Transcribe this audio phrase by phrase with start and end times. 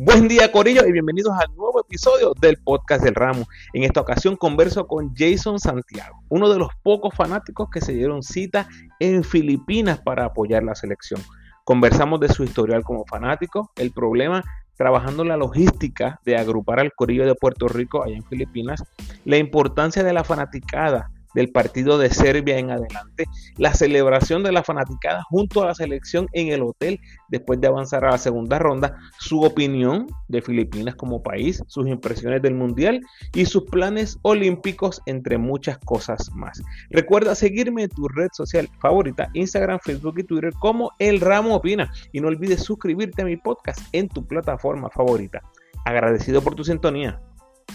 [0.00, 3.48] Buen día, Corillo, y bienvenidos al nuevo episodio del podcast del Ramo.
[3.72, 8.22] En esta ocasión converso con Jason Santiago, uno de los pocos fanáticos que se dieron
[8.22, 8.68] cita
[9.00, 11.20] en Filipinas para apoyar la selección.
[11.64, 14.44] Conversamos de su historial como fanático, el problema
[14.76, 18.84] trabajando la logística de agrupar al Corillo de Puerto Rico allá en Filipinas,
[19.24, 23.26] la importancia de la fanaticada del partido de Serbia en adelante,
[23.56, 28.04] la celebración de la fanaticada junto a la selección en el hotel después de avanzar
[28.04, 33.00] a la segunda ronda, su opinión de Filipinas como país, sus impresiones del Mundial
[33.34, 36.60] y sus planes olímpicos, entre muchas cosas más.
[36.90, 41.92] Recuerda seguirme en tu red social favorita, Instagram, Facebook y Twitter como El Ramo Opina
[42.12, 45.42] y no olvides suscribirte a mi podcast en tu plataforma favorita.
[45.84, 47.20] Agradecido por tu sintonía.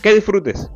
[0.02, 0.70] Que disfrutes.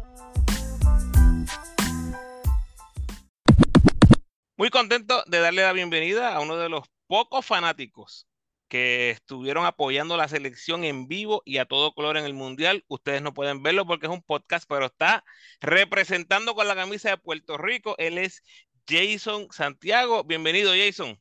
[4.58, 8.28] Muy contento de darle la bienvenida a uno de los pocos fanáticos
[8.68, 12.84] que estuvieron apoyando la selección en vivo y a todo color en el Mundial.
[12.88, 15.24] Ustedes no pueden verlo porque es un podcast, pero está
[15.62, 17.94] representando con la camisa de Puerto Rico.
[18.00, 18.42] Él es
[18.88, 20.24] Jason Santiago.
[20.24, 21.20] Bienvenido, Jason.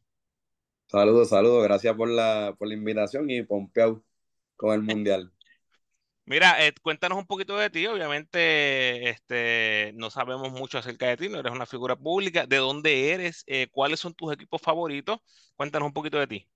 [0.86, 1.62] Saludos, saludos.
[1.62, 4.02] Gracias por la, por la invitación y pompeado
[4.56, 5.30] con el Mundial.
[6.28, 7.86] Mira, eh, cuéntanos un poquito de ti.
[7.86, 12.46] Obviamente, este, no sabemos mucho acerca de ti, no eres una figura pública.
[12.46, 13.44] ¿De dónde eres?
[13.46, 15.18] Eh, ¿cuáles son tus equipos favoritos?
[15.56, 16.48] Cuéntanos un poquito de ti.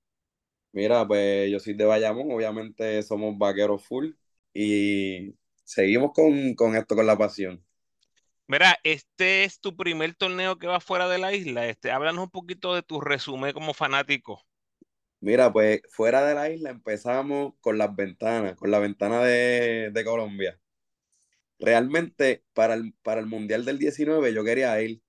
[0.73, 4.13] Mira, pues yo soy de Bayamón, obviamente somos vaqueros full
[4.55, 7.65] y seguimos con, con esto, con la pasión.
[8.47, 11.67] Mira, este es tu primer torneo que va fuera de la isla.
[11.69, 14.45] Este, háblanos un poquito de tu resumen como fanático.
[15.21, 20.59] Mira, pues fuera de la isla empezamos con las ventanas, con la ventana de, Colombia.
[21.59, 25.03] Realmente para el, para el Mundial del 19 yo quería ir,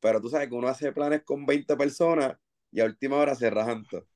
[0.00, 2.36] pero tú sabes que uno hace planes con 20 personas
[2.72, 4.06] y a última hora se rajan todo.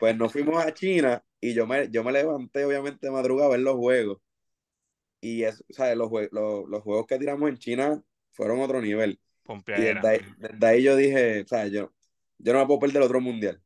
[0.00, 3.52] Pues nos fuimos a China y yo me, yo me levanté obviamente de madrugada a
[3.52, 4.18] ver los juegos.
[5.20, 5.96] Y es, ¿sabes?
[5.96, 8.02] Los, los, juegos que tiramos en China
[8.32, 9.20] fueron otro nivel.
[9.78, 11.72] Y desde ahí, yo dije, ¿sabes?
[11.72, 11.92] Yo,
[12.38, 13.62] yo no me puedo perder otro mundial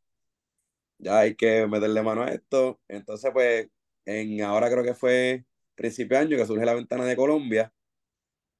[0.98, 2.81] ya hay que meterle mano a esto.
[2.88, 3.69] Entonces, pues,
[4.04, 5.44] en ahora creo que fue
[5.75, 7.72] principio de año que surge la ventana de Colombia,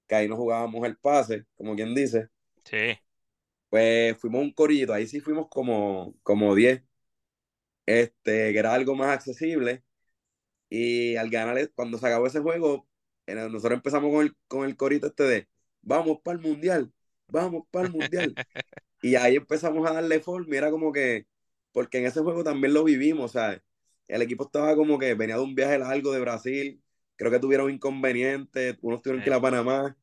[0.06, 2.28] que ahí nos jugábamos el pase, como quien dice.
[2.65, 2.99] Sí.
[3.71, 6.82] Pues fuimos un corillito, ahí sí fuimos como, como 10,
[7.87, 9.84] este, que era algo más accesible.
[10.70, 12.88] Y al ganar, cuando se acabó ese juego,
[13.26, 15.49] nosotros empezamos con el, con el corito este de,
[15.82, 16.93] vamos para el mundial,
[17.28, 18.34] vamos para el mundial.
[19.03, 21.26] y ahí empezamos a darle forma y era como que
[21.78, 23.62] porque en ese juego también lo vivimos, ¿sabes?
[24.09, 26.83] El equipo estaba como que venía de un viaje largo de Brasil,
[27.15, 29.97] creo que tuvieron inconvenientes, unos tuvieron que ir a Panamá,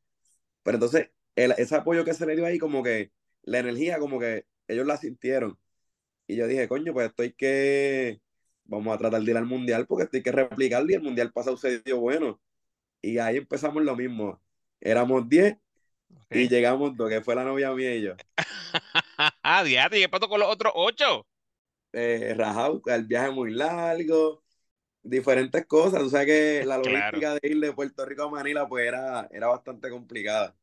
[0.62, 4.46] pero entonces ese apoyo que se le dio ahí, como que la energía, como que
[4.68, 5.58] ellos la sintieron.
[6.26, 8.22] Y yo dije, coño, pues esto hay que,
[8.64, 11.30] vamos a tratar de ir al mundial porque esto hay que replicarlo y el mundial
[11.30, 12.40] pasado se dio bueno.
[13.02, 14.40] Y ahí empezamos lo mismo.
[14.80, 15.58] Éramos 10
[16.30, 18.14] y llegamos dos, que fue la novia mía y yo.
[19.42, 21.26] ah, ¿y qué pasó con los otros 8?
[21.96, 24.42] Eh, rajado, el viaje muy largo,
[25.02, 26.02] diferentes cosas.
[26.02, 29.46] O sea que la logística de ir de Puerto Rico a Manila pues era, era
[29.48, 30.54] bastante complicada.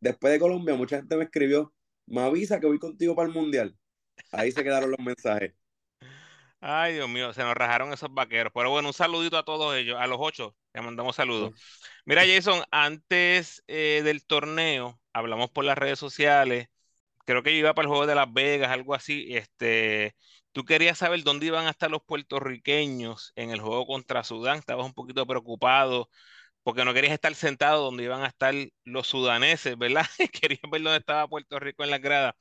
[0.00, 1.72] Después de Colombia, mucha gente me escribió,
[2.06, 3.76] me avisa que voy contigo para el Mundial.
[4.32, 5.52] Ahí se quedaron los mensajes.
[6.60, 8.52] Ay, Dios mío, se nos rajaron esos vaqueros.
[8.54, 11.52] Pero bueno, un saludito a todos ellos, a los ocho, le mandamos saludos.
[12.06, 16.68] Mira, Jason, antes eh, del torneo, hablamos por las redes sociales,
[17.24, 20.14] creo que yo iba para el juego de Las Vegas, algo así, este,
[20.52, 24.58] Tú querías saber dónde iban a estar los puertorriqueños en el juego contra Sudán.
[24.58, 26.08] Estabas un poquito preocupado
[26.62, 28.54] porque no querías estar sentado donde iban a estar
[28.84, 30.06] los sudaneses, ¿verdad?
[30.32, 32.36] querías ver dónde estaba Puerto Rico en la grada.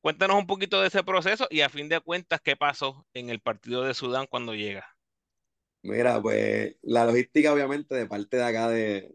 [0.00, 3.40] Cuéntanos un poquito de ese proceso y a fin de cuentas, ¿qué pasó en el
[3.40, 4.86] partido de Sudán cuando llega?
[5.82, 9.14] Mira, pues la logística obviamente de parte de acá de,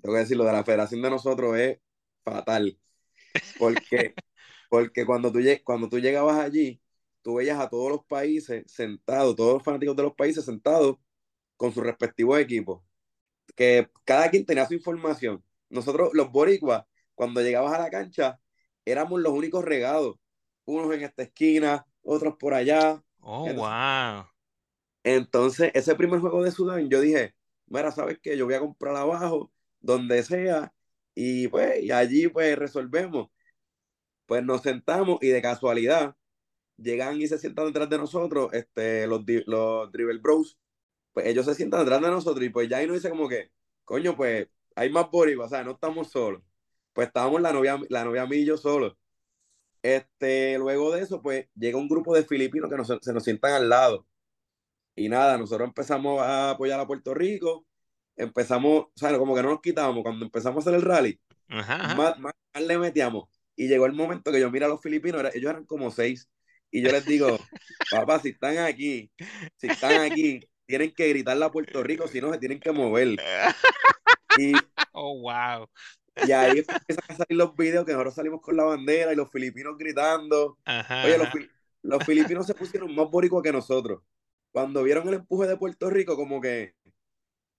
[0.00, 1.78] tengo que decirlo, de la federación de nosotros es
[2.24, 2.78] fatal.
[3.58, 4.14] Porque,
[4.70, 6.81] porque cuando, tú, cuando tú llegabas allí,
[7.22, 10.96] tú veías a todos los países sentados, todos los fanáticos de los países sentados
[11.56, 12.82] con sus respectivos equipos,
[13.54, 15.44] que cada quien tenía su información.
[15.70, 16.84] Nosotros, los boricuas,
[17.14, 18.40] cuando llegabas a la cancha,
[18.84, 20.16] éramos los únicos regados,
[20.64, 23.02] unos en esta esquina, otros por allá.
[23.20, 24.26] Oh, wow.
[25.04, 27.34] Entonces, ese primer juego de Sudán, yo dije,
[27.66, 28.36] mira, ¿sabes qué?
[28.36, 30.72] Yo voy a comprar abajo, donde sea,
[31.14, 33.28] y pues, y allí pues resolvemos.
[34.26, 36.16] Pues nos sentamos y de casualidad,
[36.76, 40.58] llegan y se sientan detrás de nosotros, este, los, los Dribble Bros,
[41.12, 43.50] pues ellos se sientan detrás de nosotros y pues ya ahí nos dice como que,
[43.84, 46.42] coño, pues hay más boricuas, o sea, no estamos solos.
[46.92, 48.96] Pues estábamos la novia, la novia mí y yo solos.
[49.82, 53.68] Este, luego de eso, pues llega un grupo de filipinos que se nos sientan al
[53.68, 54.06] lado.
[54.94, 57.66] Y nada, nosotros empezamos a apoyar a Puerto Rico,
[58.16, 61.18] empezamos, o sea, como que no nos quitábamos, cuando empezamos a hacer el rally,
[61.48, 63.28] Más, más, le metíamos.
[63.56, 66.28] Y llegó el momento que yo mira a los filipinos, ellos eran como seis,
[66.72, 67.38] y yo les digo,
[67.90, 69.12] papá, si están aquí,
[69.56, 73.16] si están aquí, tienen que gritarle a Puerto Rico, si no se tienen que mover.
[74.38, 74.54] Y,
[74.92, 75.68] oh, wow.
[76.26, 79.30] Y ahí empiezan a salir los videos que nosotros salimos con la bandera y los
[79.30, 80.56] filipinos gritando.
[81.04, 81.28] Oye, los,
[81.82, 84.00] los, filipinos se pusieron más boricuas que nosotros.
[84.50, 86.74] Cuando vieron el empuje de Puerto Rico, como que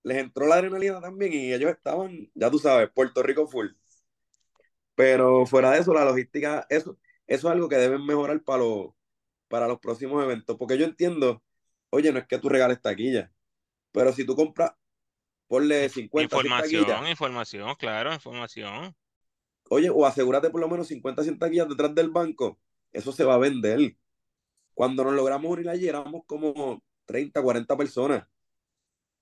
[0.02, 3.68] les entró la adrenalina también y ellos estaban, ya tú sabes, Puerto Rico full.
[4.96, 8.88] Pero fuera de eso, la logística, eso, eso es algo que deben mejorar para los,
[9.54, 10.56] para los próximos eventos.
[10.58, 11.40] Porque yo entiendo,
[11.90, 13.30] oye, no es que tú regales taquilla,
[13.92, 14.72] pero si tú compras
[15.46, 18.92] Ponle 50 Información, información, claro, información.
[19.68, 22.58] Oye, o asegúrate por lo menos 50 100 taquillas detrás del banco.
[22.90, 23.94] Eso se va a vender.
[24.72, 28.26] Cuando nos logramos unir allí, éramos como 30, 40 personas.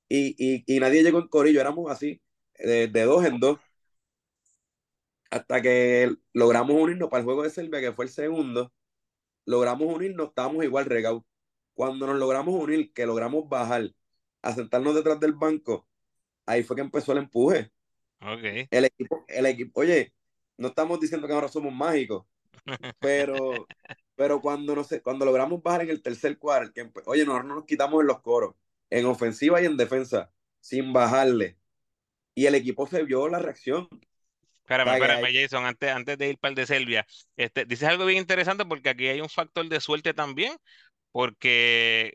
[0.08, 2.22] Y, y, nadie llegó en corillo, éramos así,
[2.54, 3.58] de, dos en dos.
[5.30, 8.72] Hasta que logramos unirnos para el juego de Serbia, que fue el segundo.
[9.44, 11.22] Logramos unirnos, estábamos igual regados.
[11.74, 13.90] Cuando nos logramos unir, que logramos bajar,
[14.42, 15.86] a sentarnos detrás del banco,
[16.46, 17.70] ahí fue que empezó el empuje.
[18.20, 18.68] Okay.
[18.70, 20.12] El equipo, el equipo, oye,
[20.56, 22.24] no estamos diciendo que ahora somos mágicos,
[23.00, 23.36] pero,
[24.14, 27.54] pero cuando, no sé, cuando logramos bajar en el tercer cuarto, que, oye, nosotros no
[27.56, 28.54] nos quitamos en los coros,
[28.90, 31.58] en ofensiva y en defensa, sin bajarle.
[32.34, 33.88] Y el equipo se vio la reacción.
[34.72, 38.18] Espérame, espérame, Jason, antes, antes de ir para el de Selvia, este, dices algo bien
[38.18, 40.56] interesante porque aquí hay un factor de suerte también,
[41.12, 42.14] porque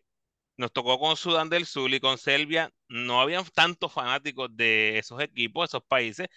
[0.58, 5.22] nos tocó con Sudán del Sur y con Serbia, no habían tantos fanáticos de esos
[5.22, 6.28] equipos, esos países.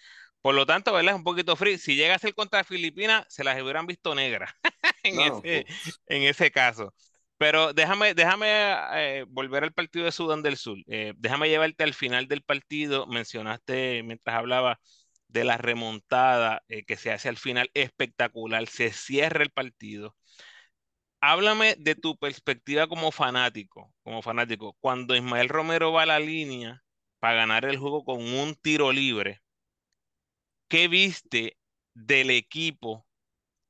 [0.42, 1.12] Por lo tanto, ¿verdad?
[1.14, 1.78] Es un poquito free.
[1.78, 4.52] Si llega a ser contra Filipinas, se las hubieran visto negras
[5.02, 5.66] en, ese,
[6.06, 6.94] en ese caso.
[7.36, 8.46] Pero déjame, déjame
[8.94, 10.78] eh, volver al partido de Sudán del Sur.
[10.86, 13.06] Eh, déjame llevarte al final del partido.
[13.06, 14.78] Mencionaste mientras hablaba
[15.32, 18.66] de la remontada eh, que se hace al final espectacular.
[18.66, 20.16] Se cierra el partido
[21.20, 24.76] háblame de tu perspectiva como fanático, como fanático.
[24.80, 26.82] Cuando Ismael Romero va a la línea
[27.18, 29.40] para ganar el juego con un tiro libre,
[30.68, 31.58] ¿qué viste
[31.94, 33.06] del equipo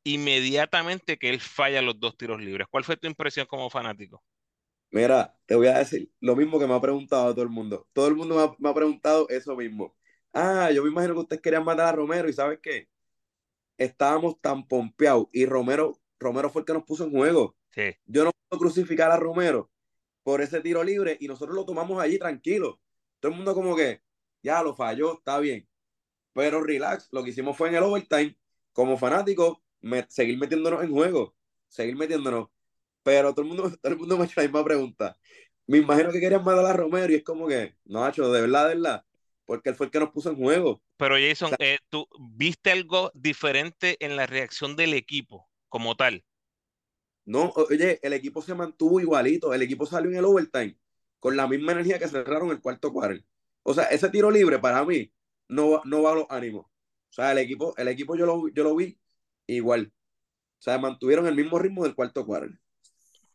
[0.05, 2.67] inmediatamente que él falla los dos tiros libres?
[2.71, 4.23] ¿Cuál fue tu impresión como fanático?
[4.93, 7.87] Mira, te voy a decir lo mismo que me ha preguntado todo el mundo.
[7.93, 9.95] Todo el mundo me ha, me ha preguntado eso mismo.
[10.33, 12.89] Ah, yo me imagino que ustedes querían matar a Romero y ¿sabes qué?
[13.77, 17.57] Estábamos tan pompeados y Romero Romero fue el que nos puso en juego.
[18.07, 19.71] Yo no puedo crucificar a Romero
[20.23, 22.79] por ese tiro libre y nosotros lo tomamos allí tranquilo.
[23.19, 24.03] Todo el mundo como que,
[24.43, 25.67] ya lo falló, está bien.
[26.35, 28.37] Pero relax, lo que hicimos fue en el overtime,
[28.73, 29.59] como fanáticos,
[30.09, 31.35] seguir metiéndonos en juego,
[31.69, 32.49] seguir metiéndonos.
[33.03, 35.19] Pero todo el mundo, todo el mundo me ha hecho la misma pregunta.
[35.67, 38.69] Me imagino que querían matar a Romero y es como que, no, hecho de verdad,
[38.69, 39.05] de verdad,
[39.51, 40.81] porque él fue el que nos puso en juego.
[40.97, 42.07] Pero Jason, eh, ¿tú
[42.37, 45.51] viste algo diferente en la reacción del equipo?
[45.71, 46.23] como tal.
[47.25, 49.55] No, oye, el equipo se mantuvo igualito.
[49.55, 50.77] El equipo salió en el overtime
[51.19, 53.25] con la misma energía que cerraron el cuarto cuarto.
[53.63, 55.11] O sea, ese tiro libre para mí
[55.49, 56.67] no, no va a los ánimos.
[56.67, 58.99] O sea, el equipo, el equipo yo lo, yo lo vi
[59.47, 59.93] igual.
[60.59, 62.55] O sea, mantuvieron el mismo ritmo del cuarto cuarto.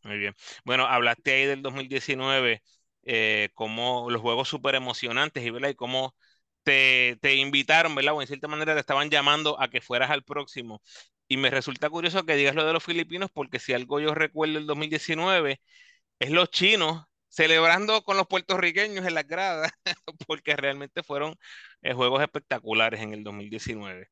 [0.04, 0.36] Muy bien.
[0.66, 2.62] Bueno, hablaste ahí del 2019,
[3.06, 6.16] eh, como los juegos súper emocionantes y, y cómo
[6.64, 8.16] te, te, invitaron, ¿verdad?
[8.16, 10.82] O en cierta manera te estaban llamando a que fueras al próximo.
[11.28, 14.58] Y me resulta curioso que digas lo de los filipinos, porque si algo yo recuerdo
[14.60, 15.62] el 2019,
[16.20, 19.72] es los chinos celebrando con los puertorriqueños en las gradas,
[20.28, 21.36] porque realmente fueron
[21.82, 24.08] eh, juegos espectaculares en el 2019.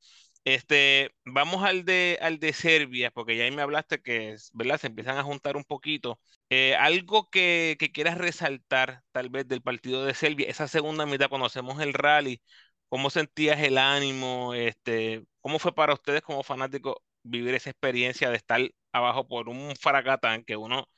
[0.45, 4.77] Este, vamos al de, al de Serbia, porque ya ahí me hablaste que ¿verdad?
[4.77, 6.19] se empiezan a juntar un poquito.
[6.49, 11.29] Eh, algo que, que, quieras resaltar, tal vez, del partido de Serbia, esa segunda mitad,
[11.29, 12.41] cuando hacemos el rally,
[12.89, 14.53] ¿cómo sentías el ánimo?
[14.53, 19.73] Este, ¿Cómo fue para ustedes como fanáticos vivir esa experiencia de estar abajo por un
[19.77, 20.89] fracatán que uno,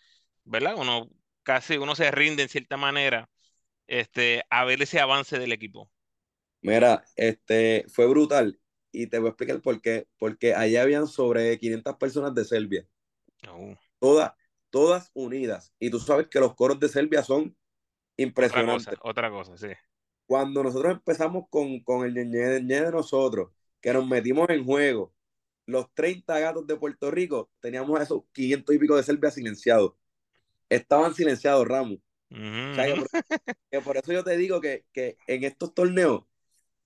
[0.43, 0.75] ¿verdad?
[0.77, 1.09] Uno
[1.43, 3.29] casi uno se rinde en cierta manera
[3.87, 5.91] este, a ver ese avance del equipo.
[6.61, 8.59] Mira, este, fue brutal
[8.95, 10.07] y te voy a explicar por qué.
[10.17, 12.87] Porque allá habían sobre 500 personas de Serbia.
[13.49, 13.75] Oh.
[13.99, 14.33] Todas,
[14.69, 15.73] todas unidas.
[15.79, 17.55] Y tú sabes que los coros de Serbia son
[18.17, 18.95] impresionantes.
[19.01, 19.67] Otra cosa, sí.
[20.25, 25.13] Cuando nosotros empezamos con, con el ñe de nosotros, que nos metimos en juego.
[25.67, 29.93] Los 30 gatos de Puerto Rico, teníamos esos 500 y pico de Serbia silenciados.
[30.69, 31.99] Estaban silenciados, Ramos.
[32.29, 36.23] que, por, eso yo te digo que, que en estos torneos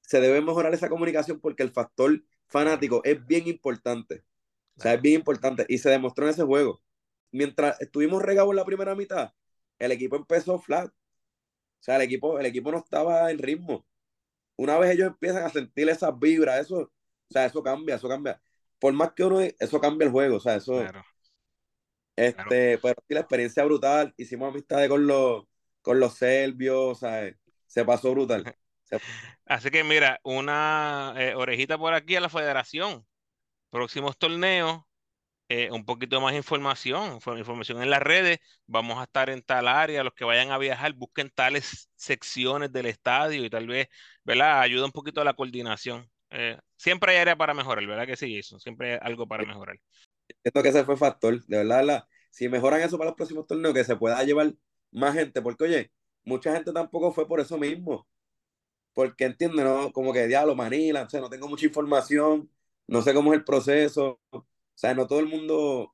[0.10, 4.24] se debe mejorar esa comunicación porque el factor fanático es bien importante.
[4.75, 5.68] O sea, es bien importante.
[5.70, 6.82] Y se demostró en ese juego.
[7.32, 9.34] Mientras estuvimos regados en la primera mitad,
[9.78, 10.89] el equipo empezó flat.
[10.89, 10.94] O
[11.80, 13.86] sea, el equipo, el equipo no estaba en ritmo.
[14.56, 16.92] Una vez ellos empiezan a sentir esas vibras, eso, o
[17.30, 18.42] sea, eso cambia, eso cambia.
[18.80, 20.84] Por más que uno, eso cambia el juego, o sea, eso.
[22.16, 24.12] Este, pero sí, la experiencia brutal.
[24.18, 25.46] Hicimos amistades con los,
[25.84, 27.32] con los serbios, o sea,
[27.68, 28.44] se pasó brutal.
[29.46, 33.05] Así que mira, una eh, orejita por aquí a la federación.
[33.69, 34.81] Próximos torneos,
[35.48, 38.39] eh, un poquito más información, información en las redes.
[38.67, 40.03] Vamos a estar en tal área.
[40.03, 43.88] Los que vayan a viajar, busquen tales secciones del estadio y tal vez,
[44.24, 44.62] ¿verdad?
[44.62, 46.10] Ayuda un poquito a la coordinación.
[46.29, 48.60] Eh, siempre hay área para mejorar, ¿verdad que sí, eso?
[48.60, 49.79] Siempre hay algo para mejorar.
[50.43, 53.84] Esto que ese fue factor, de verdad, si mejoran eso para los próximos torneos, que
[53.84, 54.53] se pueda llevar
[54.91, 55.91] más gente, porque oye,
[56.24, 58.08] mucha gente tampoco fue por eso mismo.
[58.93, 59.91] Porque entiende, ¿no?
[59.91, 62.50] Como que diablo, Manila, o sea, no tengo mucha información,
[62.88, 65.93] no sé cómo es el proceso, o sea, no todo el mundo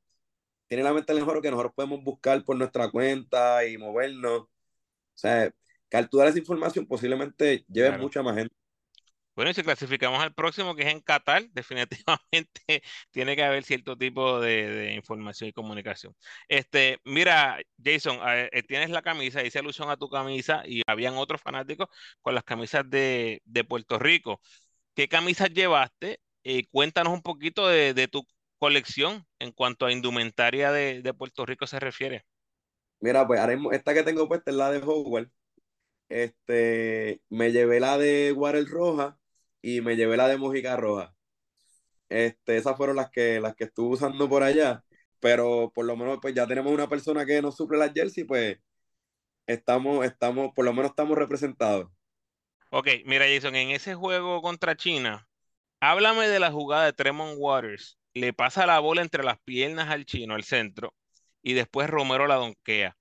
[0.67, 4.41] tiene la mente mejor que nosotros podemos buscar por nuestra cuenta y movernos.
[4.43, 4.49] O
[5.15, 5.51] sea,
[5.89, 8.55] capturar esa información posiblemente lleve mucha más gente.
[9.36, 13.98] Bueno, y si clasificamos al próximo, que es en Qatar, definitivamente tiene que haber cierto
[13.98, 16.15] tipo de, información y comunicación.
[16.48, 21.42] Este, mira, Jason, eh, tienes la camisa, hice alusión a tu camisa y habían otros
[21.42, 21.88] fanáticos
[22.22, 24.42] con las camisas de, Puerto Rico.
[24.96, 26.20] ¿Qué camisas llevaste?
[26.44, 28.25] Eh, cuéntanos un poquito de, de, tu
[28.58, 32.25] colección en cuanto a indumentaria de, Puerto Rico se refiere?
[33.00, 33.39] Mira, pues
[33.72, 35.30] esta que tengo puesta es la de Howard.
[36.10, 39.20] Este, me llevé la de Warel Roja
[39.65, 41.15] y me llevé la de Mojica Roja.
[42.07, 44.84] Este, esas fueron las que, las que estuve usando por allá.
[45.19, 48.60] Pero por lo menos, pues ya tenemos una persona que nos suple las jersey, pues
[49.48, 51.89] estamos, estamos, por lo menos estamos representados.
[52.69, 55.27] Ok, mira, Jason, en ese juego contra China,
[55.79, 60.05] háblame de la jugada de Tremont Waters le pasa la bola entre las piernas al
[60.05, 60.93] chino, al centro,
[61.41, 62.98] y después Romero la donquea.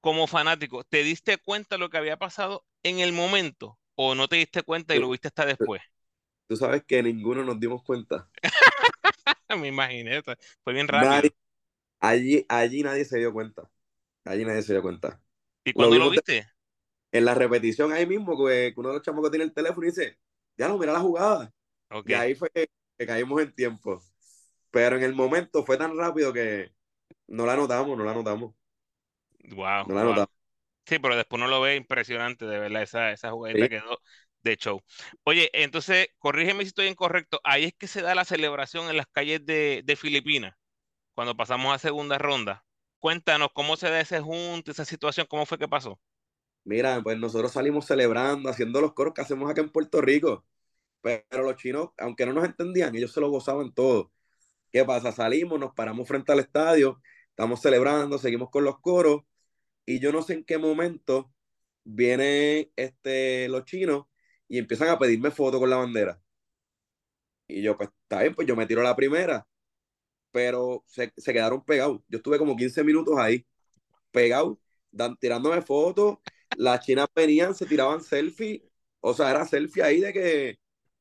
[0.00, 3.78] Como fanático, ¿te diste cuenta de lo que había pasado en el momento
[4.10, 5.82] o no te diste cuenta y lo viste hasta después?
[6.48, 8.28] Tú sabes que ninguno nos dimos cuenta.
[9.58, 11.32] Me imaginé, fue bien rápido.
[12.00, 13.70] allí, allí nadie se dio cuenta.
[14.24, 15.20] Allí nadie se dio cuenta.
[15.64, 16.46] ¿Y cuándo lo, viste?
[17.12, 19.90] En la repetición ahí mismo, que uno de los chamos que tiene el teléfono y
[19.90, 20.18] dice,
[20.56, 21.52] ya no, mira la jugada.
[22.06, 22.68] Y ahí fue que
[23.06, 24.02] caímos en tiempo.
[24.70, 26.72] Pero en el momento fue tan rápido que
[27.28, 28.54] no la notamos, no la notamos.
[29.50, 29.86] Wow.
[29.86, 30.41] No la notamos.
[30.86, 33.98] Sí, pero después no lo ve impresionante, de verdad, esa, esa jugadita quedó
[34.42, 34.82] de show.
[35.24, 39.06] Oye, entonces, corrígeme si estoy incorrecto, ahí es que se da la celebración en las
[39.06, 40.54] calles de, de Filipinas,
[41.14, 42.64] cuando pasamos a segunda ronda.
[43.00, 46.00] Cuéntanos cómo se da ese junto, esa situación, cómo fue que pasó.
[46.64, 50.44] Mira, pues nosotros salimos celebrando, haciendo los coros que hacemos acá en Puerto Rico,
[51.02, 54.12] pero los chinos, aunque no nos entendían, ellos se lo gozaban todo.
[54.72, 55.12] ¿Qué pasa?
[55.12, 59.22] Salimos, nos paramos frente al estadio, estamos celebrando, seguimos con los coros
[59.86, 61.32] y yo no sé en qué momento
[61.84, 64.06] vienen este, los chinos
[64.48, 66.22] y empiezan a pedirme fotos con la bandera.
[67.46, 69.46] Y yo, pues está bien, pues yo me tiro la primera,
[70.32, 72.00] pero se, se quedaron pegados.
[72.08, 73.46] Yo estuve como 15 minutos ahí,
[74.12, 74.58] pegados,
[75.20, 76.18] tirándome fotos.
[76.56, 78.64] Las chinas venían, se tiraban selfie,
[79.00, 80.58] o sea, era selfie ahí de que,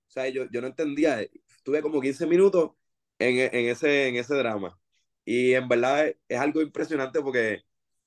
[0.07, 1.21] o sea, yo, yo no entendía.
[1.21, 2.71] Estuve como 15 minutos
[3.19, 4.79] en, ese, en ese drama.
[5.25, 7.63] Y en verdad es, algo impresionante porque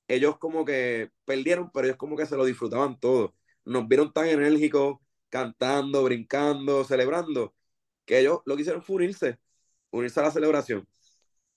[0.09, 3.35] ellos como que perdieron, pero ellos como que se lo disfrutaban todo.
[3.65, 4.99] Nos vieron tan enérgicos,
[5.31, 7.55] cantando, brincando, celebrando,
[8.05, 9.39] que ellos lo que hicieron fue unirse,
[9.91, 10.87] unirse a la celebración.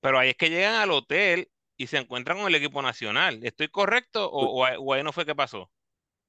[0.01, 3.39] Pero ahí es que llegan al hotel y se encuentran con el equipo nacional.
[3.43, 5.71] ¿Estoy correcto o, o ahí no fue que pasó?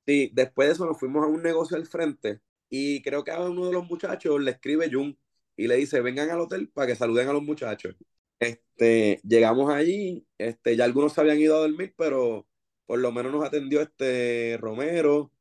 [0.07, 3.41] Sí, después de eso nos fuimos a un negocio al frente y creo que a
[3.41, 5.19] uno de los muchachos le escribe Jun
[5.57, 7.95] y le dice, vengan al hotel para que saluden a los muchachos.
[8.39, 12.47] Este, llegamos allí, este, ya algunos se habían ido a dormir, pero
[12.87, 15.33] por lo menos nos atendió este Romero,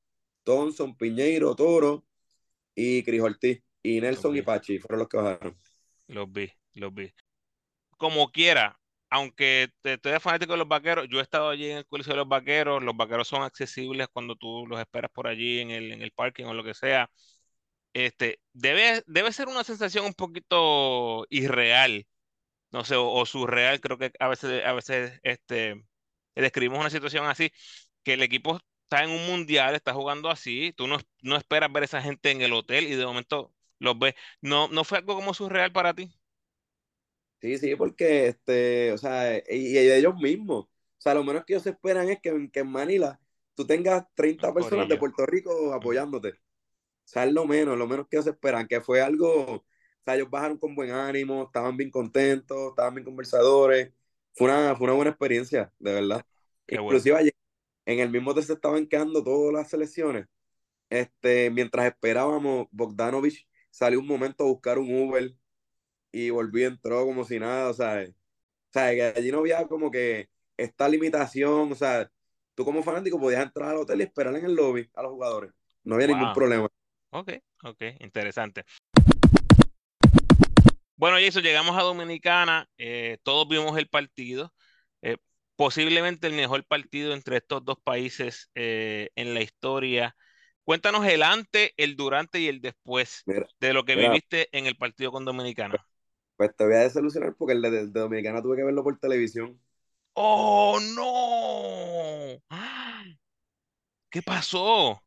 [0.43, 2.05] Thompson, Piñeiro, Toro
[2.75, 3.63] y Cris Ortiz.
[3.83, 5.57] Y Nelson y Pachi fueron los que bajaron.
[6.07, 7.13] Los vi, los vi.
[7.97, 8.77] Como quiera,
[9.09, 12.17] aunque te, estoy fanático de los vaqueros, yo he estado allí en el colegio de
[12.17, 16.01] los vaqueros, los vaqueros son accesibles cuando tú los esperas por allí en el, en
[16.01, 17.09] el parking o lo que sea
[18.05, 22.05] este, debe, debe ser una sensación un poquito irreal,
[22.71, 25.83] no sé, o, surreal, creo que a veces, a veces este,
[26.35, 27.51] describimos una situación así,
[28.03, 31.83] que el equipo está en un mundial, está jugando así, tú no, no esperas ver
[31.83, 34.15] a esa gente en el hotel y de momento los ves.
[34.41, 36.11] ¿No, no fue algo como surreal para ti?
[37.41, 41.67] Sí, sí, porque, este, o sea, y, ellos mismos, o sea, lo menos que ellos
[41.67, 43.19] esperan es que, que en Manila
[43.53, 46.29] tú tengas 30 personas de Puerto Rico apoyándote.
[46.29, 49.65] O sea, es lo menos, lo menos que se esperan, que fue algo,
[50.07, 53.91] sea, ellos bajaron con buen ánimo, estaban bien contentos, estaban bien conversadores.
[54.35, 56.25] Fue una, fue una buena experiencia, de verdad.
[56.67, 57.33] Inclusive
[57.85, 60.27] en el mismo hotel se estaban quedando todas las selecciones.
[60.89, 65.33] Este, mientras esperábamos, Bogdanovich salió un momento a buscar un Uber
[66.11, 69.91] y volvió, entró como si nada, o sea, o sea, que allí no había como
[69.91, 72.09] que esta limitación, o sea,
[72.55, 75.51] tú como fanático podías entrar al hotel y esperar en el lobby a los jugadores,
[75.83, 76.67] no había ningún problema.
[77.11, 77.31] Ok,
[77.63, 78.65] ok, interesante.
[80.97, 84.53] Bueno, Jason, llegamos a Dominicana, eh, todos vimos el partido,
[85.03, 85.17] eh,
[85.55, 90.15] posiblemente el mejor partido entre estos dos países eh, en la historia.
[90.63, 94.65] Cuéntanos el antes, el durante y el después Mira, de lo que mira, viviste en
[94.65, 95.87] el partido con Dominicana.
[96.35, 99.59] pues te voy a desilusionar porque el de, de Dominicana tuve que verlo por televisión.
[100.15, 102.41] ¡Oh, no!
[104.09, 105.01] ¿Qué pasó?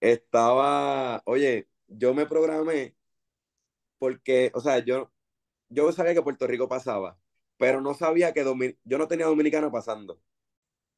[0.00, 2.94] Estaba, oye, yo me programé
[3.98, 5.10] porque, o sea, yo,
[5.72, 7.18] yo sabía que Puerto Rico pasaba,
[7.56, 10.20] pero no sabía que Domin- yo no tenía Dominicana pasando.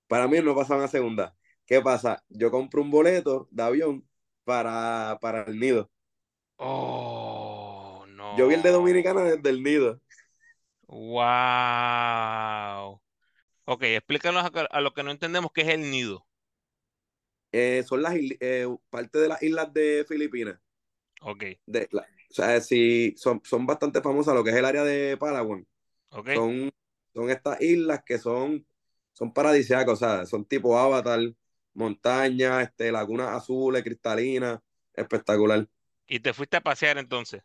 [0.09, 1.37] Para mí no pasaban a segunda.
[1.67, 2.25] ¿Qué pasa?
[2.31, 4.09] Yo compré un boleto de avión
[4.45, 5.91] para, para el nido.
[6.59, 8.73] ¡Oh, Yo vi el de no!
[8.73, 10.01] Dominicana desde el nido.
[10.89, 11.23] ¡Wow!
[13.67, 16.27] Ok, explícanos a, a lo que no entendemos qué es el nido.
[17.53, 20.59] Eh, son las eh, parte de las islas de Filipinas.
[21.21, 24.83] Ok, De, la- o sea, sí, son, son bastante famosas lo que es el área
[24.85, 25.67] de Palawan.
[26.33, 26.71] Son,
[27.15, 28.67] son estas islas que son,
[29.13, 31.21] son paradisíacas, o sea, son tipo Avatar,
[31.75, 34.61] montañas, este, lagunas azules, cristalinas,
[34.95, 35.69] espectacular.
[36.07, 37.43] Y te fuiste a pasear entonces.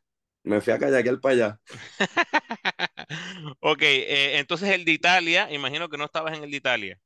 [0.53, 1.49] Me fui a kayakear para allá.
[3.59, 6.99] Ok, eh, entonces el de Italia, imagino que no estabas en el de Italia.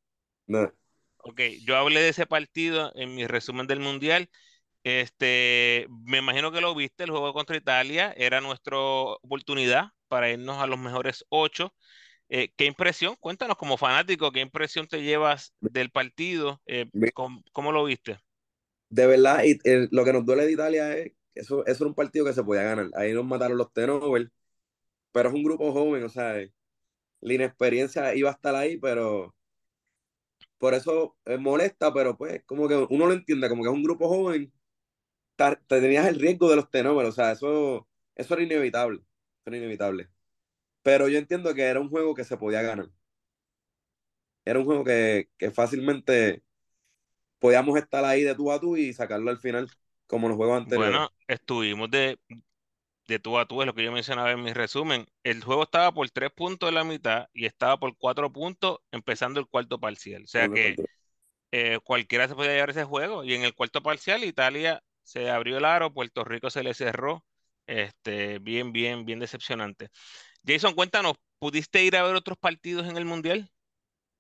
[0.48, 0.72] No,
[1.18, 4.30] Ok, yo hablé de ese partido en mi resumen del Mundial.
[4.84, 10.62] Este, me imagino que lo viste, el juego contra Italia era nuestra oportunidad para irnos
[10.62, 11.74] a los mejores ocho.
[12.30, 13.16] Eh, ¿qué impresión?
[13.20, 16.62] Cuéntanos como fanático, ¿qué impresión te llevas del partido?
[16.66, 18.20] Eh, ¿cómo, cómo lo viste?
[18.90, 21.90] de verdad, y, eh, lo que nos duele de Italia es que eso, eso era
[21.90, 22.90] un partido que se podía ganar.
[22.96, 24.32] Ahí nos mataron los Tenover,
[25.12, 26.36] pero es un grupo joven, o sea,
[27.22, 29.36] la inexperiencia iba a estar ahí, pero
[30.58, 34.08] por eso molesta, pero pues como que uno lo entiende, como que es un grupo
[34.08, 34.52] joven,
[35.36, 39.06] te tenías el riesgo de los Tenover, o sea, eso, eso era inevitable, eso
[39.48, 40.10] era inevitable.
[40.84, 42.90] Pero yo entiendo que era un juego que se podía ganar.
[44.46, 46.44] Era un juego que, que fácilmente
[47.40, 49.70] podíamos estar ahí de tú a tú y sacarlo al final,
[50.08, 51.02] como los juegos anteriores.
[51.02, 52.20] Bueno, estuvimos de,
[53.08, 55.08] de tú a tú, es lo que yo mencionaba en mi resumen.
[55.24, 59.40] El juego estaba por tres puntos en la mitad y estaba por cuatro puntos empezando
[59.40, 60.24] el cuarto parcial.
[60.26, 60.82] O sea que
[61.52, 63.24] eh, cualquiera se podía llevar ese juego.
[63.24, 67.26] Y en el cuarto parcial, Italia se abrió el aro, Puerto Rico se le cerró.
[67.68, 69.90] Este, bien, bien, bien decepcionante.
[70.46, 73.50] Jason, cuéntanos, ¿pudiste ir a ver otros partidos en el Mundial?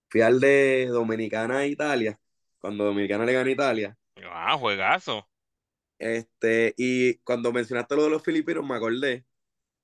[0.10, 2.20] Fui al de Dominicana a Italia,
[2.60, 3.98] cuando Dominicana le gana a Italia.
[4.32, 5.28] Ah, juegazo.
[5.98, 9.26] Este, y cuando mencionaste lo de los filipinos, me acordé,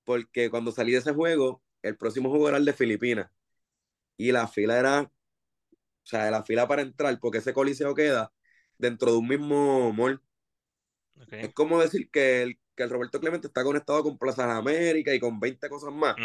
[0.04, 3.30] porque cuando salí de ese juego, el próximo juego era el de Filipinas.
[4.16, 5.10] Y la fila era, o
[6.02, 8.32] sea, la fila para entrar, porque ese coliseo queda
[8.78, 10.22] dentro de un mismo mall.
[11.40, 15.14] Es como decir que el, que el Roberto Clemente está conectado con Plaza de América
[15.14, 16.18] y con 20 cosas más.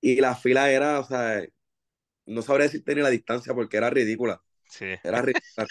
[0.00, 1.42] Y la fila era, o sea,
[2.26, 4.42] no sabría decirte ni la distancia porque era ridícula.
[4.68, 4.94] Sí.
[5.02, 5.66] Era ridícula.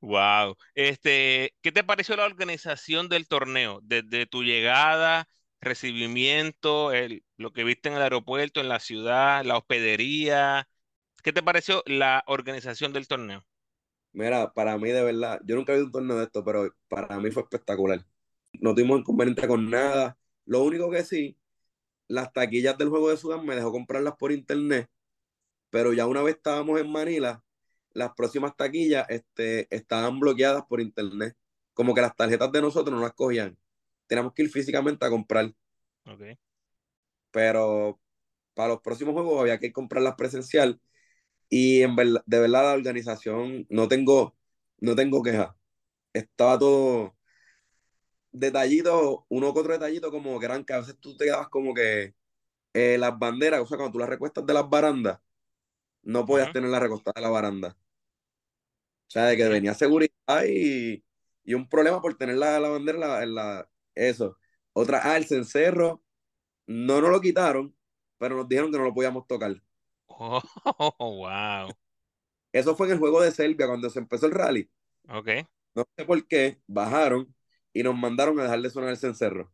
[0.00, 0.56] Wow.
[0.74, 3.80] Este, ¿qué te pareció la organización del torneo?
[3.82, 5.28] Desde tu llegada,
[5.60, 10.68] recibimiento, el- lo que viste en el aeropuerto, en la ciudad, la hospedería.
[11.22, 13.44] ¿Qué te pareció la organización del torneo?
[14.12, 17.18] Mira, para mí de verdad, yo nunca he visto un torneo de esto, pero para
[17.20, 18.04] mí fue espectacular.
[18.54, 20.18] No tuvimos inconveniente con nada.
[20.44, 21.38] Lo único que sí,
[22.08, 24.90] las taquillas del juego de Sudán me dejó comprarlas por internet,
[25.70, 27.42] pero ya una vez estábamos en Manila,
[27.92, 31.36] las próximas taquillas este, estaban bloqueadas por internet.
[31.74, 33.58] Como que las tarjetas de nosotros no las cogían.
[34.06, 35.54] Teníamos que ir físicamente a comprar,
[36.06, 36.22] Ok.
[37.30, 38.00] pero
[38.54, 40.80] para los próximos juegos había que comprarlas presencial.
[41.50, 44.36] Y en verdad, de verdad la organización no tengo,
[44.80, 45.56] no tengo queja.
[46.14, 47.16] Estaba todo
[48.32, 51.74] detallito, uno que otro detallito como que eran que a veces tú te quedabas como
[51.74, 52.14] que
[52.74, 55.20] eh, las banderas, o sea, cuando tú las recuestas de las barandas,
[56.02, 57.78] no podías Ujú, tenerla recostada de la baranda.
[59.08, 61.02] O sea, de que venía seguridad y,
[61.44, 64.38] y un problema por tener la, la bandera en la, en la- eso.
[64.72, 66.02] Otra, ah, el cencerro,
[66.66, 67.76] no nos lo quitaron,
[68.18, 69.56] pero nos dijeron que no lo podíamos tocar.
[70.10, 70.42] Oh,
[70.98, 71.72] wow.
[72.52, 74.68] Eso fue en el juego de Serbia cuando se empezó el rally.
[75.08, 75.28] Ok.
[75.74, 77.34] No sé por qué, bajaron
[77.72, 79.52] y nos mandaron a dejar de sonar el cencerro.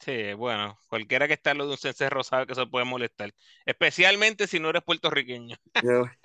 [0.00, 3.32] Sí, bueno, cualquiera que está en lo de un cencerro sabe que eso puede molestar,
[3.66, 5.56] especialmente si no eres puertorriqueño.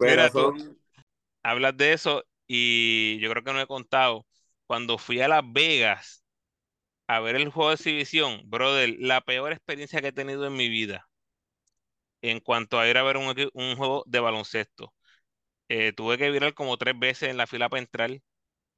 [0.00, 0.54] Mira tú,
[1.42, 4.26] hablas de eso y yo creo que no he contado.
[4.66, 6.24] Cuando fui a Las Vegas
[7.08, 10.68] a ver el juego de exhibición, brother, la peor experiencia que he tenido en mi
[10.68, 11.09] vida
[12.22, 14.94] en cuanto a ir a ver un, un juego de baloncesto.
[15.68, 18.10] Eh, tuve que virar como tres veces en la fila para entrar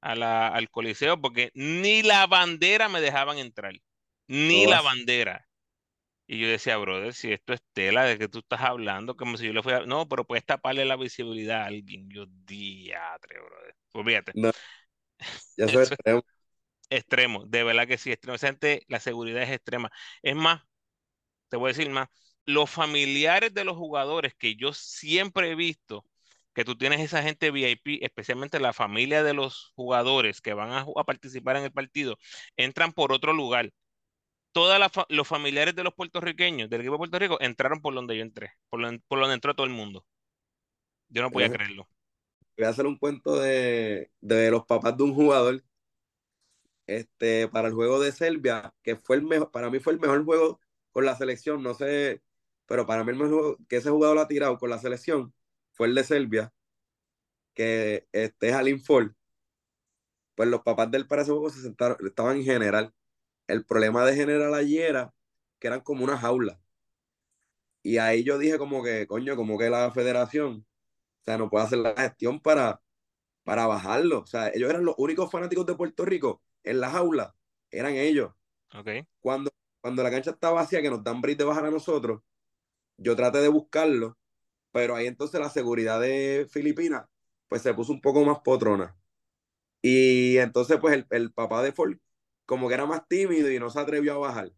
[0.03, 3.75] a la, al coliseo porque ni la bandera me dejaban entrar,
[4.29, 5.49] ni la bandera.
[6.27, 9.17] Y yo decía, brother, si esto es tela, ¿de que tú estás hablando?
[9.17, 9.85] Como si yo le fuera...
[9.87, 12.09] No, pero puedes taparle la visibilidad a alguien.
[12.11, 13.77] Yo, diatre, brother.
[13.93, 14.35] Pues fíjate.
[14.35, 14.51] No,
[15.57, 16.23] ya soy extremo.
[16.91, 18.37] Extremo, de verdad que sí, extremo.
[18.89, 19.91] La seguridad es extrema.
[20.23, 20.63] Es más,
[21.49, 22.09] te voy a decir más,
[22.47, 26.05] los familiares de los jugadores que yo siempre he visto,
[26.55, 30.87] que tú tienes esa gente VIP, especialmente la familia de los jugadores que van a,
[30.97, 32.19] a participar en el partido,
[32.57, 33.73] entran por otro lugar
[34.53, 34.79] todos
[35.09, 38.53] los familiares de los puertorriqueños, del equipo de Puerto Rico, entraron por donde yo entré,
[38.69, 40.05] por, donde entró todo el mundo.
[41.09, 41.89] Yo no podía creerlo.
[42.57, 45.63] Voy a hacer un cuento de, los papás de un jugador
[46.87, 50.25] este, para el juego de Serbia, que fue el mejor, para mí fue el mejor
[50.25, 52.23] juego con la selección, no sé,
[52.67, 55.35] pero para mí el mejor que ese jugador ha tirado con la selección
[55.73, 56.53] fue el de Serbia,
[57.55, 59.13] que este es Alin Ford.
[60.35, 62.95] Pues los papás del para ese juego se sentaron, estaban en general
[63.47, 65.13] el problema de General allí era
[65.59, 66.61] que eran como una jaula.
[67.83, 70.67] Y ahí yo dije como que, coño, como que la federación,
[71.21, 72.81] o sea, no puede hacer la gestión para,
[73.45, 74.21] para bajarlo.
[74.21, 77.35] O sea, ellos eran los únicos fanáticos de Puerto Rico en la jaula,
[77.71, 78.33] eran ellos.
[78.75, 79.07] Okay.
[79.21, 82.23] Cuando, cuando la cancha estaba vacía, que nos dan bris de bajar a nosotros,
[82.97, 84.19] yo traté de buscarlo,
[84.73, 87.07] pero ahí entonces la seguridad de Filipinas,
[87.49, 88.97] pues se puso un poco más potrona.
[89.83, 91.97] Y entonces, pues el, el papá de Ford
[92.47, 94.49] como que era más tímido y no se atrevió a bajar.
[94.49, 94.53] O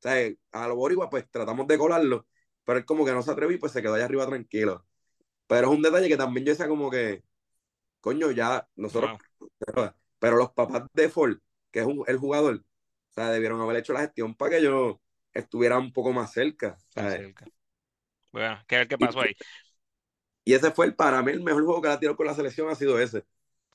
[0.00, 0.14] sea,
[0.52, 2.26] a lo boricua pues tratamos de colarlo,
[2.64, 4.84] pero él como que no se atrevió y pues se quedó allá arriba tranquilo.
[5.46, 7.22] Pero es un detalle que también yo decía como que,
[8.00, 9.18] coño, ya nosotros,
[10.18, 11.38] pero, los papás de Ford,
[11.70, 15.00] que es el jugador, o sea, debieron haber hecho la gestión para que yo
[15.32, 16.76] estuviera un poco más cerca.
[18.36, 19.34] Bueno, ¿qué, qué pasó ahí?
[20.44, 22.68] Y ese fue el, para mí el mejor juego que ha tirado con la selección
[22.70, 23.24] ha sido ese.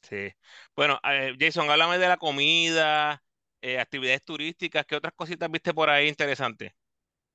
[0.02, 0.30] Sí.
[0.76, 3.24] Bueno, eh, Jason, háblame de la comida,
[3.62, 6.74] eh, actividades turísticas, ¿qué otras cositas viste por ahí interesantes?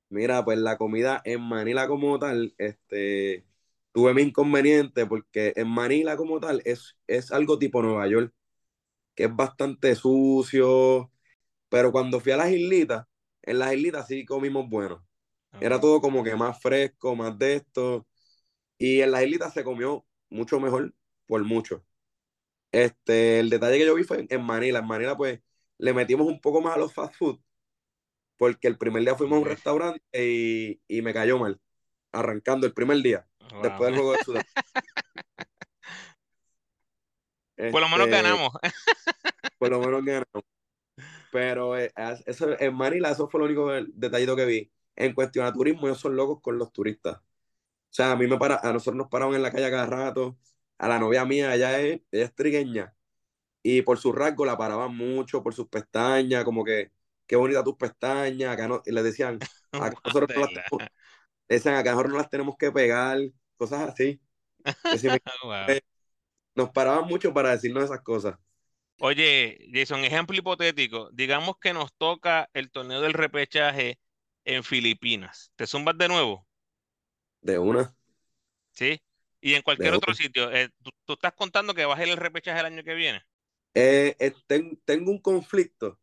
[0.08, 3.44] Mira, pues la comida en Manila como tal, este,
[3.92, 8.32] tuve mi inconveniente porque en Manila como tal es, es algo tipo Nueva York,
[9.14, 11.12] que es bastante sucio,
[11.70, 13.06] pero cuando fui a las islitas,
[13.42, 15.05] en las islitas sí comimos bueno.
[15.60, 18.06] Era todo como que más fresco, más de esto.
[18.78, 20.94] Y en las islitas se comió mucho mejor,
[21.26, 21.84] por mucho.
[22.72, 24.80] Este, el detalle que yo vi fue en Manila.
[24.80, 25.40] En Manila, pues,
[25.78, 27.40] le metimos un poco más a los fast food,
[28.36, 31.60] porque el primer día fuimos a un restaurante y, y me cayó mal,
[32.12, 33.26] arrancando el primer día,
[33.62, 34.44] después del juego de Sudán.
[37.72, 38.52] por lo menos este, ganamos.
[39.58, 40.44] por lo menos ganamos.
[41.32, 41.92] Pero eh,
[42.24, 44.72] eso, en Manila eso fue lo único detallito que vi.
[44.96, 47.16] En cuestión a turismo, ellos son locos con los turistas.
[47.18, 47.22] O
[47.90, 50.38] sea, a mí me para, a nosotros nos pararon en la calle cada rato.
[50.78, 52.96] A la novia mía, ella es, ella es trigueña
[53.68, 56.92] y por su rasgo la paraban mucho, por sus pestañas, como que,
[57.26, 59.40] qué bonita tus pestañas, acá no, y le decían,
[59.72, 60.88] acá nosotros no las tenemos,
[61.48, 63.18] decían, acá nosotros no las tenemos que pegar,
[63.56, 64.20] cosas así.
[66.54, 68.36] Nos paraban mucho para decirnos esas cosas.
[69.00, 73.98] Oye, Jason, ejemplo hipotético, digamos que nos toca el torneo del repechaje
[74.46, 76.46] en Filipinas, ¿te zumbas de nuevo?
[77.40, 77.94] De una.
[78.70, 79.00] ¿Sí?
[79.40, 82.16] Y en cualquier otro sitio, eh, ¿tú, ¿tú, estás contando que vas a ir el
[82.16, 83.22] repechaje el año que viene?
[83.74, 84.32] Eh, eh,
[84.84, 86.00] tengo un conflicto,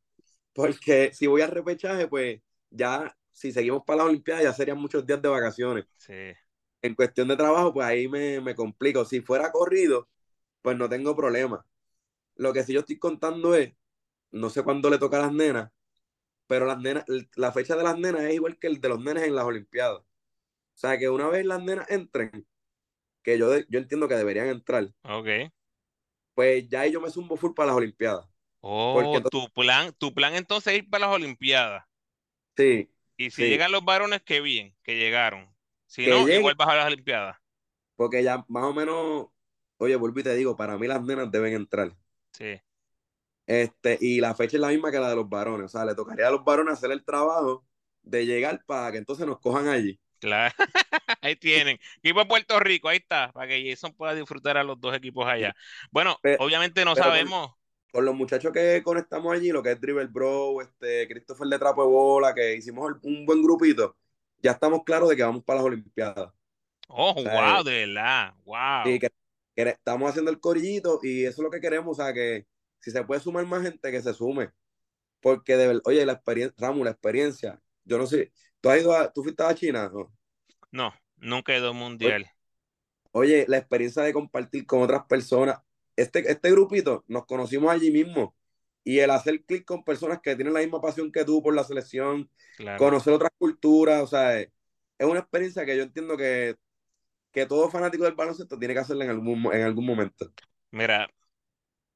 [0.54, 5.06] porque si voy al repechaje, pues ya, si seguimos para la Olimpiada, ya serían muchos
[5.06, 5.86] días de vacaciones.
[5.98, 6.34] Sí.
[6.82, 9.06] En cuestión de trabajo, pues ahí me, me complico.
[9.06, 10.10] Si fuera corrido,
[10.62, 11.66] pues no tengo problema.
[12.36, 13.74] Lo que sí yo estoy contando es,
[14.32, 15.72] no sé cuándo le toca a las nenas,
[16.48, 19.24] pero las nenas, la fecha de las nenas es igual que el de los nenes
[19.24, 20.00] en las Olimpiadas.
[20.00, 22.46] O sea, que una vez las nenas entren,
[23.22, 24.92] que yo, yo entiendo que deberían entrar.
[25.04, 25.28] Ok
[26.34, 28.28] pues ya yo me zumbo full para las Olimpiadas.
[28.62, 31.86] Oh, tu plan, tu plan entonces es ir para las Olimpiadas.
[32.56, 32.90] Sí.
[33.18, 35.50] Y si llegan los varones, qué bien, que llegaron.
[35.86, 37.38] Si no, igual vas a las Olimpiadas.
[37.96, 39.28] Porque ya más o menos,
[39.78, 41.96] oye, vuelvo y te digo, para mí las nenas deben entrar.
[42.32, 42.60] Sí.
[43.46, 45.66] Este, y la fecha es la misma que la de los varones.
[45.66, 47.66] O sea, le tocaría a los varones hacer el trabajo
[48.02, 50.00] de llegar para que entonces nos cojan allí.
[50.20, 50.56] Claro,
[51.22, 51.78] ahí tienen.
[51.98, 55.28] Equipo de Puerto Rico, ahí está, para que Jason pueda disfrutar a los dos equipos
[55.28, 55.54] allá.
[55.92, 57.52] Bueno, obviamente no sabemos.
[57.92, 61.84] Con, los muchachos que conectamos allí, lo que es Dribble Bro, este, Christopher de Trapo
[61.84, 63.98] de Bola, que hicimos un buen grupito,
[64.42, 66.32] ya estamos claros de que vamos para las Olimpiadas.
[66.88, 68.88] Oh, wow, de verdad, wow.
[68.88, 69.12] Y que,
[69.56, 72.48] estamos haciendo el corillito y eso es lo que queremos, o sea, que
[72.84, 74.52] si se puede sumar más gente, que se sume.
[75.22, 78.94] Porque de verdad, oye, la experiencia, Ramos, la experiencia, yo no sé, ¿tú has ido
[78.94, 79.90] a, tú fuiste a China?
[79.90, 80.12] No,
[80.72, 82.30] no nunca he ido a mundial.
[83.12, 85.60] Oye, la experiencia de compartir con otras personas,
[85.96, 88.36] este, este grupito nos conocimos allí mismo
[88.84, 91.64] y el hacer clic con personas que tienen la misma pasión que tú por la
[91.64, 92.30] selección,
[92.78, 94.50] conocer otras culturas, o sea, es
[95.00, 96.58] una experiencia que yo entiendo que,
[97.32, 100.34] que todo fanático del baloncesto tiene que hacerla en algún, en algún momento.
[100.72, 101.10] Mira,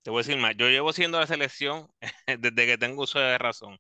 [0.08, 1.92] te voy a decir más, yo llevo siendo la selección
[2.40, 3.78] desde que tengo uso de razón.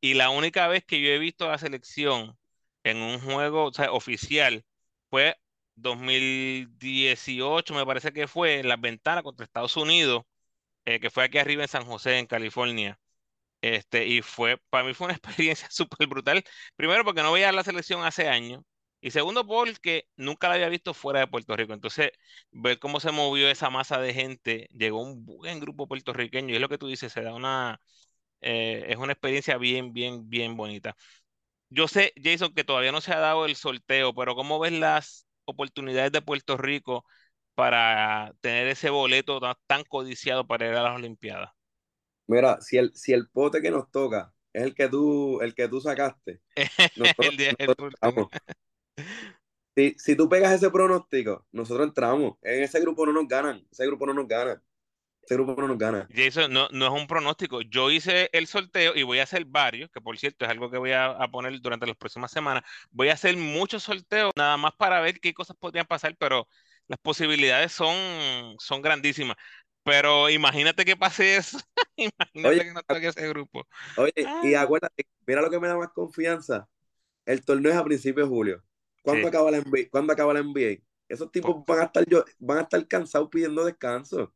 [0.00, 2.36] Y la única vez que yo he visto la selección
[2.84, 4.64] en un juego oficial
[5.10, 5.36] fue
[5.76, 10.24] 2018, me parece que fue en las ventanas contra Estados Unidos
[10.86, 12.98] eh, que fue aquí arriba en San José, en California.
[13.62, 16.44] Este, y fue, para mí fue una experiencia súper brutal.
[16.76, 18.64] Primero porque no veía la selección hace años.
[19.00, 21.72] Y segundo porque nunca la había visto fuera de Puerto Rico.
[21.72, 22.10] Entonces,
[22.50, 26.52] ver cómo se movió esa masa de gente, llegó un buen grupo puertorriqueño.
[26.52, 27.80] Y es lo que tú dices, se da una,
[28.40, 30.96] eh, es una experiencia bien, bien, bien bonita.
[31.70, 35.26] Yo sé, Jason, que todavía no se ha dado el sorteo, pero ¿cómo ves las
[35.44, 37.04] oportunidades de Puerto Rico
[37.54, 41.50] para tener ese boleto tan, codiciado para ir a las Olimpiadas?
[42.26, 45.68] Mira, si el, si el pote que nos toca es el que tú, el que
[45.68, 46.40] tú sacaste,
[49.76, 52.34] si, si tú pegas ese pronóstico, nosotros entramos.
[52.42, 53.66] En ese grupo no nos ganan.
[53.70, 54.62] Ese grupo no nos gana.
[55.22, 56.08] Ese grupo no nos gana.
[56.14, 57.60] Jason, no, no es un pronóstico.
[57.60, 60.78] Yo hice el sorteo y voy a hacer varios, que por cierto es algo que
[60.78, 62.64] voy a, a, poner durante las próximas semanas.
[62.90, 66.48] Voy a hacer muchos sorteos, nada más para ver qué cosas podrían pasar, pero
[66.88, 69.36] las posibilidades son, son grandísimas.
[69.84, 71.58] Pero imagínate que pase eso.
[71.96, 73.66] imagínate que no toque ese grupo.
[73.96, 74.62] Oye, y ah.
[74.62, 76.68] acuérdate, mira lo que me da más confianza.
[77.26, 78.64] El torneo es a principios de julio.
[79.08, 79.88] ¿Cuándo, acaba, la NBA?
[79.90, 80.82] ¿Cuándo acaba la NBA?
[81.08, 84.34] Esos tipos van a estar yo, van a estar cansados pidiendo descanso.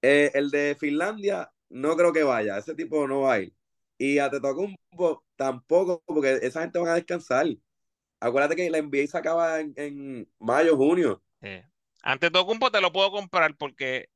[0.00, 2.56] Eh, el de Finlandia, no creo que vaya.
[2.56, 3.54] Ese tipo no va a ir.
[3.98, 7.46] Y a Tetocumbo tampoco, porque esa gente van a descansar.
[8.20, 11.22] Acuérdate que la NBA se acaba en, mayo, junio.
[12.02, 14.08] Ante todo Tocumpo te lo puedo comprar porque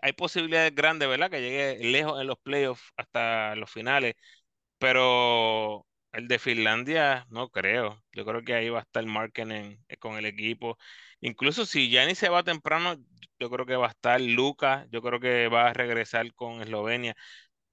[0.00, 1.30] hay posibilidades grandes, ¿verdad?
[1.30, 4.14] Que llegue lejos en los playoffs hasta los finales.
[4.78, 8.02] Pero el de Finlandia, no creo.
[8.12, 10.78] Yo creo que ahí va a estar Marken con el equipo.
[11.20, 12.96] Incluso si Gianni se va temprano,
[13.38, 14.86] yo creo que va a estar Lucas.
[14.90, 17.16] Yo creo que va a regresar con Eslovenia.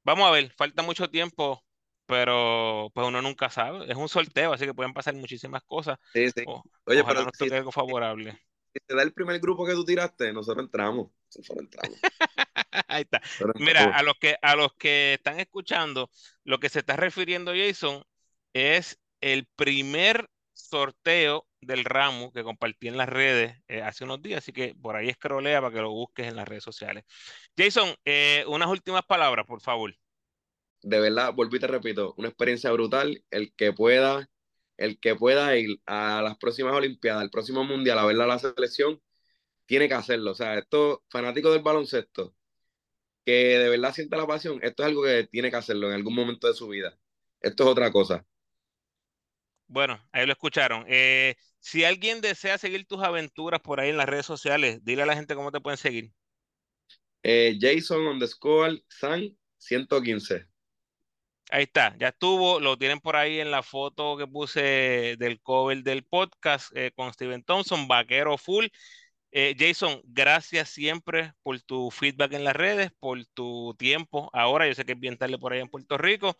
[0.03, 1.63] Vamos a ver, falta mucho tiempo
[2.07, 3.85] pero pues uno nunca sabe.
[3.91, 5.99] Es un sorteo, así que pueden pasar muchísimas cosas.
[6.13, 6.43] Sí, sí.
[6.85, 8.39] Oye, pero nos toque algo favorable.
[8.73, 11.11] Si te da el primer grupo que tú tiraste, nosotros entramos.
[11.35, 11.99] Nosotros entramos.
[12.87, 13.21] Ahí está.
[13.55, 16.09] Mira, a los que a los que están escuchando,
[16.43, 18.03] lo que se está refiriendo Jason
[18.57, 24.39] es el primer sorteo del ramo que compartí en las redes eh, hace unos días,
[24.39, 27.03] así que por ahí escrolea para que lo busques en las redes sociales.
[27.57, 29.95] Jason, eh, unas últimas palabras, por favor
[30.81, 33.23] de verdad, y te repito, una experiencia brutal.
[33.31, 34.29] El que pueda,
[34.77, 38.39] el que pueda ir a las próximas Olimpiadas, al próximo Mundial a ver a la
[38.39, 39.01] selección,
[39.65, 40.31] tiene que hacerlo.
[40.31, 42.35] O sea, esto, fanático del baloncesto,
[43.25, 46.15] que de verdad sienta la pasión, esto es algo que tiene que hacerlo en algún
[46.15, 46.97] momento de su vida.
[47.41, 48.25] Esto es otra cosa.
[49.67, 50.85] Bueno, ahí lo escucharon.
[50.87, 55.05] Eh, si alguien desea seguir tus aventuras por ahí en las redes sociales, dile a
[55.05, 56.11] la gente cómo te pueden seguir.
[57.23, 60.45] Eh, Jason underscore San 115.
[61.49, 65.81] Ahí está, ya estuvo, lo tienen por ahí en la foto que puse del cover
[65.81, 68.65] del podcast eh, con Steven Thompson, vaquero full.
[69.31, 74.29] Eh, Jason, gracias siempre por tu feedback en las redes, por tu tiempo.
[74.33, 76.37] Ahora yo sé que es bien tarde por ahí en Puerto Rico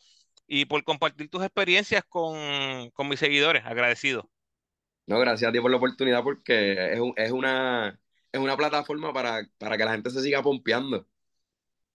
[0.47, 2.37] y por compartir tus experiencias con,
[3.09, 3.65] mis seguidores.
[3.65, 4.29] Agradecido.
[5.05, 7.99] No, gracias a ti por la oportunidad porque es, es, una,
[8.31, 11.07] es una plataforma para, para que la gente se siga pompeando.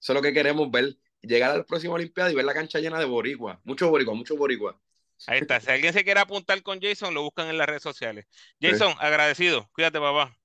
[0.00, 2.80] Eso es lo que queremos ver llegar a la próxima Olimpiada y ver la cancha
[2.80, 3.60] llena de boricua.
[3.64, 4.78] Mucho boricua, mucho boricua.
[5.26, 5.60] Ahí está.
[5.60, 8.26] Si alguien se quiere apuntar con Jason, lo buscan en las redes sociales.
[8.60, 9.68] Jason, agradecido.
[9.72, 10.36] Cuídate, papá.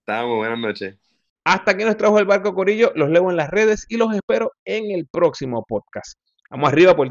[0.00, 0.96] Estamos, buenas noches.
[1.44, 2.92] Hasta aquí nos trajo el barco Corillo.
[2.94, 6.18] Los leo en las redes y los espero en el próximo podcast.
[6.52, 7.06] Vamos arriba, por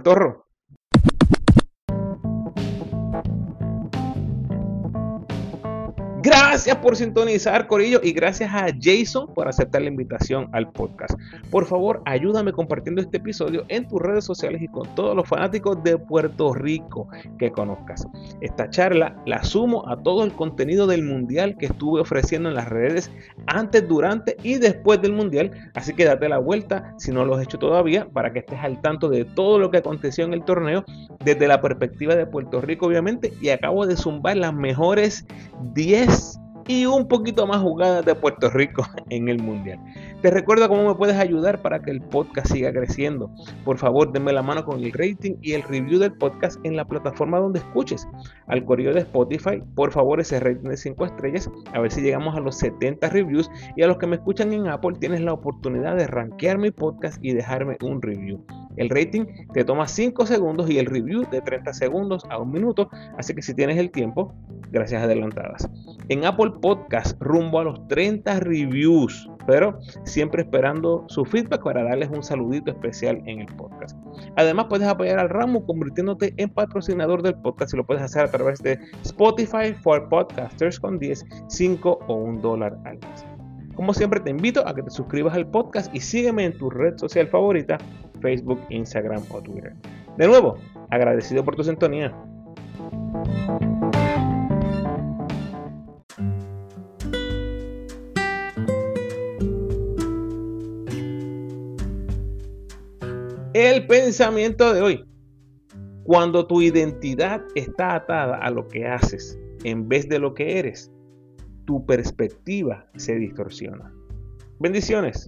[6.24, 11.20] Gracias por sintonizar, Corillo, y gracias a Jason por aceptar la invitación al podcast.
[11.50, 15.84] Por favor, ayúdame compartiendo este episodio en tus redes sociales y con todos los fanáticos
[15.84, 17.08] de Puerto Rico
[17.40, 18.06] que conozcas.
[18.40, 22.70] Esta charla la sumo a todo el contenido del Mundial que estuve ofreciendo en las
[22.70, 23.10] redes
[23.48, 27.44] antes, durante y después del Mundial, así que date la vuelta si no lo has
[27.44, 30.86] hecho todavía para que estés al tanto de todo lo que aconteció en el torneo
[31.24, 35.26] desde la perspectiva de Puerto Rico, obviamente, y acabo de zumbar las mejores
[35.74, 39.80] 10 y un poquito más jugadas de Puerto Rico en el Mundial.
[40.22, 43.32] Te recuerdo cómo me puedes ayudar para que el podcast siga creciendo.
[43.66, 46.86] Por favor, denme la mano con el rating y el review del podcast en la
[46.86, 48.08] plataforma donde escuches.
[48.48, 52.36] Al correo de Spotify, por favor, ese rating de 5 estrellas, a ver si llegamos
[52.36, 53.50] a los 70 reviews.
[53.76, 57.18] Y a los que me escuchan en Apple, tienes la oportunidad de rankear mi podcast
[57.24, 58.46] y dejarme un review.
[58.78, 62.90] El rating te toma 5 segundos y el review de 30 segundos a un minuto,
[63.18, 64.34] así que si tienes el tiempo,
[64.72, 65.70] gracias adelantadas.
[66.10, 72.10] En Apple Podcast rumbo a los 30 reviews, pero siempre esperando su feedback para darles
[72.10, 73.98] un saludito especial en el podcast.
[74.36, 78.32] Además puedes apoyar al ramo convirtiéndote en patrocinador del podcast y lo puedes hacer a
[78.32, 83.26] través de Spotify for Podcasters con 10, 5 o 1 dólar al mes.
[83.76, 86.98] Como siempre te invito a que te suscribas al podcast y sígueme en tu red
[86.98, 87.78] social favorita,
[88.22, 89.74] Facebook, Instagram o Twitter.
[90.18, 90.58] De nuevo,
[90.90, 92.14] agradecido por tu sintonía.
[103.54, 105.06] El pensamiento de hoy.
[106.04, 110.90] Cuando tu identidad está atada a lo que haces en vez de lo que eres,
[111.66, 113.94] tu perspectiva se distorsiona.
[114.60, 115.28] Bendiciones.